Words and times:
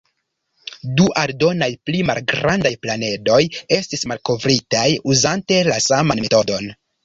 Du 1.01 1.03
aldonaj 1.23 1.67
pli 1.89 1.99
malgrandaj 2.11 2.73
planedoj 2.87 3.39
estis 3.79 4.09
malkovritaj 4.13 4.89
uzante 5.15 5.63
la 5.73 5.81
saman 5.93 6.27
metodon. 6.27 6.71